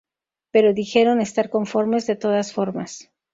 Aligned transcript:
Pero 0.49 0.73
dijeron 0.73 1.21
estar 1.21 1.51
conformes 1.51 2.07
de 2.07 2.15
todas 2.15 2.53
formas. 2.53 3.11